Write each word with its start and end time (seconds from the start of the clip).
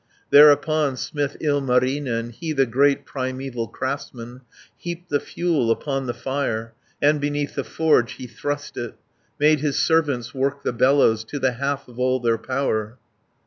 Thereupon 0.31 0.97
smith 0.97 1.37
Ilmarinen, 1.41 2.31
He 2.31 2.53
the 2.53 2.65
great 2.65 3.05
primeval 3.05 3.67
craftsman, 3.67 4.41
Heaped 4.75 5.09
the 5.11 5.19
fuel 5.19 5.69
upon 5.69 6.07
the 6.07 6.13
fire, 6.15 6.73
And 6.99 7.21
beneath 7.21 7.53
the 7.53 7.63
forge 7.63 8.13
he 8.13 8.25
thrust 8.25 8.77
it, 8.77 8.97
310 9.37 9.47
Made 9.47 9.59
his 9.59 9.77
servants 9.77 10.33
work 10.33 10.63
the 10.63 10.73
bellows, 10.73 11.23
To 11.25 11.37
the 11.37 11.51
half 11.51 11.87
of 11.87 11.99
all 11.99 12.19
their 12.19 12.39
power. 12.39 12.97